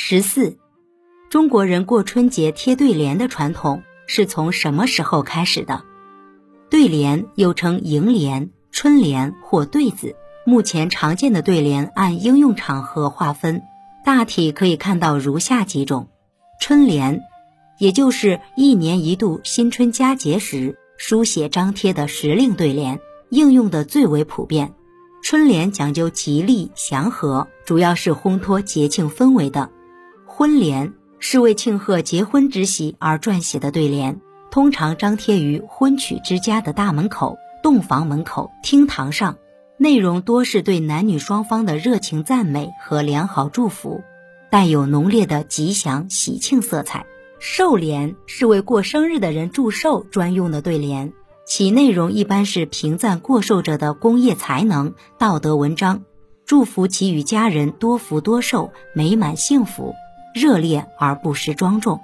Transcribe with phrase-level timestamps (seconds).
[0.00, 0.56] 十四，
[1.28, 5.82] 中国人过春节贴对联的传统是从什么时候开始的？
[6.70, 10.14] 对联又称楹联、春联或对子。
[10.46, 13.60] 目前常见的对联按应用场合划分，
[14.04, 16.08] 大体可以看到如下几种：
[16.60, 17.20] 春联，
[17.78, 24.72] 也就是一年一度新春佳节时书写张贴的时令对联，应用的最为普遍。
[25.22, 29.70] 春联讲究吉利祥和，主要是烘托节庆氛围的。
[30.38, 34.20] 婚联是为庆贺结婚之喜而撰写的对联，
[34.52, 39.36] 通常张贴于婚娶之家的大门口、洞房门口、厅堂上，
[39.78, 44.00] 内容多是对男女双方的热情赞美和良好祝福，
[44.48, 47.04] 带有浓烈的吉祥喜庆色彩。
[47.40, 51.12] 寿联是为过生日的人祝寿专用的对联，
[51.48, 56.04] 其内容一般是评赞过寿者的工业才能、道德文章，
[56.46, 59.96] 祝福其与家人多福多寿、美满幸福。
[60.38, 62.00] 热烈而不失庄重。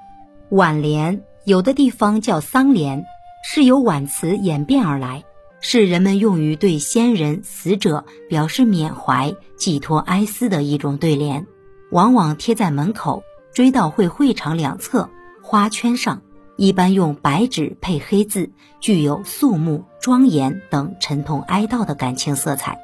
[0.50, 3.04] 挽联有的地方叫丧联，
[3.44, 5.22] 是由挽词演变而来，
[5.60, 11.46] 是人们用于对先人死者表示缅怀、寄托哀思的一种对联，
[11.90, 15.08] 往往贴在门口、追悼会会场两侧
[15.42, 16.22] 花圈上，
[16.56, 22.78] 一般用白纸配黑字，具有肃穆、庄严等沉痛哀悼的感情色彩，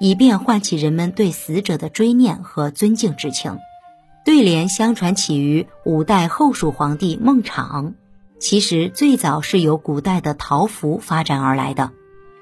[0.00, 3.58] 以便唤起人们对死者的追念和尊敬之情。
[4.24, 7.92] 对联相传起于五代后蜀皇帝孟昶，
[8.40, 11.92] 其实最早是由古代的桃符发展而来的。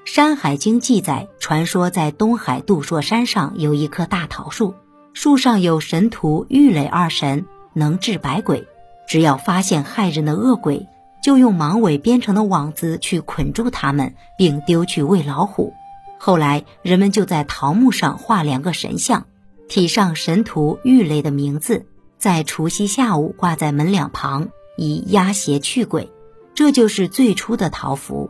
[0.09, 4.75] 《山海经》记载，传说在东海杜朔山上有一棵大桃树，
[5.13, 8.65] 树上有神荼、郁垒二神，能治百鬼。
[9.05, 10.87] 只要发现害人的恶鬼，
[11.21, 15.73] 就用芒尾编成的网子去捆住他们，并丢去喂老虎。
[16.17, 19.25] 后来人们就在桃木上画两个神像。
[19.67, 21.85] 体上神荼、郁垒的名字，
[22.17, 26.11] 在除夕下午挂在门两旁，以压邪去鬼。
[26.53, 28.29] 这就是最初的桃符。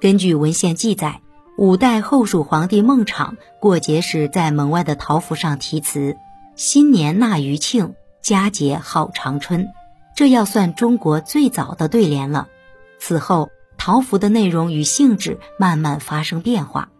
[0.00, 1.20] 根据文献记载，
[1.58, 6.16] 五代后蜀皇帝孟昶过节时，在门外的桃符上题词
[6.56, 9.68] ：“新年纳余庆，佳节号长春。”
[10.16, 12.48] 这要算中国最早的对联了。
[12.98, 16.90] 此后，桃符的内容与性质慢慢发生变化。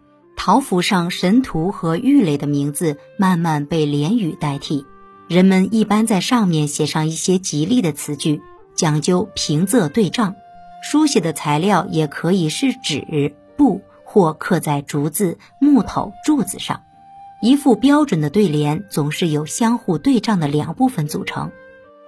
[0.43, 4.87] 桃符上神荼和郁垒的名字慢慢被联语代替，
[5.27, 8.41] 人们一般在上面写上一些吉利的词句，
[8.73, 10.33] 讲究平仄对仗。
[10.81, 16.81] 书写的材料也可以是纸、布或刻在竹子、木头、柱子上。
[17.43, 21.51] 一副标准的对联总是由相互对仗的两部分组成，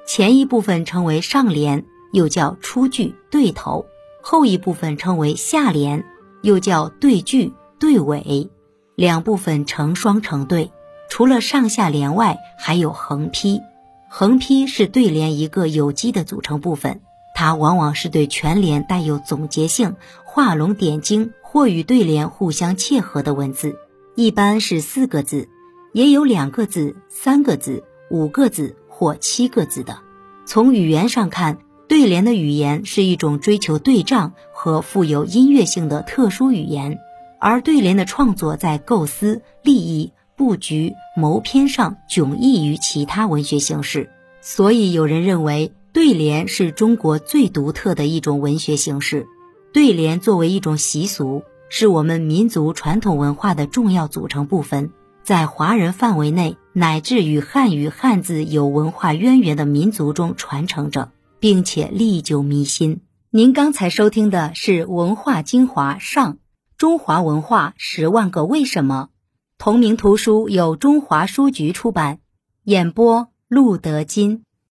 [0.07, 3.85] 前一部分称为上联，又叫出句对头；
[4.23, 6.03] 后一部分称为下联，
[6.41, 7.53] 又叫对句。
[7.83, 8.49] 对尾
[8.95, 10.71] 两部分成双成对，
[11.09, 13.59] 除了上下联外，还有横批。
[14.07, 17.01] 横批是对联一个有机的组成部分，
[17.35, 23.75] 它往往是对全联带有总结性、画龙点睛或与对联互相切合的文字，
[24.15, 25.49] 一般是四个字，
[25.91, 29.97] 也有两个字、三个字、五个字或七个字的。
[30.45, 31.57] 从语言上看，
[31.89, 36.97] 对联的语言是一种追求对仗和富有音乐性的特殊语言。
[37.43, 44.09] 而对联的创作在构思、立意、布局、谋篇上迥异于其他文学形式，
[44.39, 49.27] 所以有人认为对联是中国最独特的一种文学形式。
[49.73, 61.11] 对联作为一种习俗，是我们民族传统文化的重要组成部分，在华人范围内乃至与汉语汉字有文化渊源的民族中传承着，
[61.41, 63.01] 并且历久弥新。
[63.31, 66.35] 您刚才收听的是《文化精华上》。
[66.77, 69.09] 中华文化十万个为什么，
[69.57, 72.19] 同名图书由中华书局出版，
[72.63, 74.43] 演播陆德金。